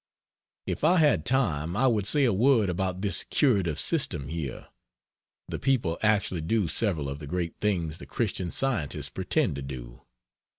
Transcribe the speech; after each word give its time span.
If 0.65 0.83
I 0.83 0.97
had 0.97 1.27
time, 1.27 1.77
I 1.77 1.85
would 1.85 2.07
say 2.07 2.23
a 2.23 2.33
word 2.33 2.71
about 2.71 3.01
this 3.01 3.23
curative 3.25 3.79
system 3.79 4.29
here. 4.29 4.67
The 5.47 5.59
people 5.59 5.99
actually 6.01 6.41
do 6.41 6.67
several 6.67 7.07
of 7.07 7.19
the 7.19 7.27
great 7.27 7.53
things 7.61 7.99
the 7.99 8.07
Christian 8.07 8.49
Scientists 8.49 9.09
pretend 9.09 9.57
to 9.57 9.61
do. 9.61 10.01